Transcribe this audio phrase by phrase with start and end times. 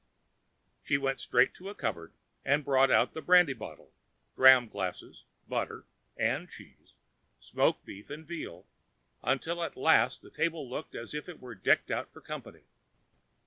[0.83, 2.13] She went straight to a cupboard
[2.43, 3.91] and brought out the brandy bottle,
[4.35, 5.85] dram glasses, butter
[6.17, 6.95] and cheese,
[7.39, 8.65] smoked beef and veal,
[9.21, 12.63] until at last the table looked as if it were decked out for company.